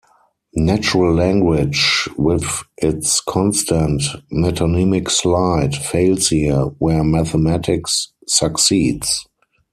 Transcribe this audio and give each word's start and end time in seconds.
Natural 0.55 1.13
language, 1.13 2.09
with 2.17 2.63
its 2.77 3.19
constant 3.21 4.01
"metonymic 4.31 5.11
slide", 5.11 5.75
fails 5.75 6.29
here, 6.29 6.61
where 6.79 7.03
mathematics 7.03 8.07
succeeds. 8.25 9.27